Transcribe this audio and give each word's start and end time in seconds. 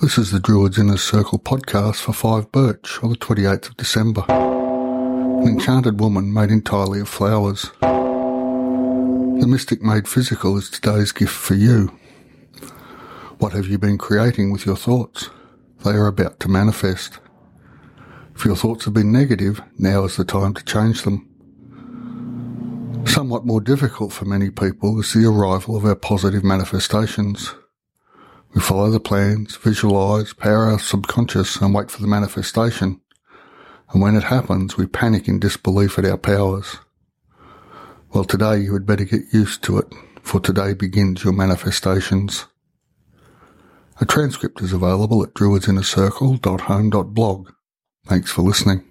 This 0.00 0.16
is 0.16 0.30
the 0.30 0.40
Druids 0.40 0.78
Inner 0.78 0.96
Circle 0.96 1.40
podcast 1.40 1.96
for 1.96 2.14
5 2.14 2.50
Birch 2.50 3.02
on 3.02 3.10
the 3.10 3.16
28th 3.16 3.68
of 3.68 3.76
December. 3.76 4.24
An 4.30 5.46
enchanted 5.46 6.00
woman 6.00 6.32
made 6.32 6.50
entirely 6.50 7.00
of 7.00 7.08
flowers. 7.10 7.70
The 7.82 9.46
mystic 9.46 9.82
made 9.82 10.08
physical 10.08 10.56
is 10.56 10.70
today's 10.70 11.12
gift 11.12 11.34
for 11.34 11.52
you. 11.54 11.88
What 13.40 13.52
have 13.52 13.66
you 13.66 13.76
been 13.76 13.98
creating 13.98 14.50
with 14.50 14.64
your 14.64 14.74
thoughts? 14.74 15.28
They 15.84 15.90
are 15.90 16.06
about 16.06 16.40
to 16.40 16.48
manifest. 16.48 17.18
If 18.34 18.46
your 18.46 18.56
thoughts 18.56 18.86
have 18.86 18.94
been 18.94 19.12
negative, 19.12 19.60
now 19.76 20.04
is 20.04 20.16
the 20.16 20.24
time 20.24 20.54
to 20.54 20.64
change 20.64 21.02
them. 21.02 21.28
Somewhat 23.04 23.44
more 23.44 23.60
difficult 23.60 24.14
for 24.14 24.24
many 24.24 24.48
people 24.48 24.98
is 24.98 25.12
the 25.12 25.26
arrival 25.28 25.76
of 25.76 25.84
our 25.84 25.94
positive 25.94 26.42
manifestations. 26.42 27.54
We 28.54 28.60
follow 28.60 28.90
the 28.90 29.00
plans, 29.00 29.56
visualize, 29.56 30.32
power 30.32 30.66
our 30.66 30.78
subconscious 30.78 31.56
and 31.56 31.74
wait 31.74 31.90
for 31.90 32.00
the 32.00 32.08
manifestation. 32.08 33.00
And 33.92 34.02
when 34.02 34.16
it 34.16 34.24
happens, 34.24 34.76
we 34.76 34.86
panic 34.86 35.28
in 35.28 35.38
disbelief 35.38 35.98
at 35.98 36.04
our 36.04 36.18
powers. 36.18 36.78
Well, 38.12 38.24
today 38.24 38.58
you 38.58 38.72
had 38.72 38.86
better 38.86 39.04
get 39.04 39.32
used 39.32 39.62
to 39.64 39.78
it, 39.78 39.86
for 40.22 40.40
today 40.40 40.74
begins 40.74 41.22
your 41.22 41.32
manifestations. 41.32 42.46
A 44.00 44.06
transcript 44.06 44.60
is 44.62 44.72
available 44.72 45.22
at 45.22 45.34
druidsinnercircle.home.blog. 45.34 47.50
Thanks 48.06 48.32
for 48.32 48.42
listening. 48.42 48.82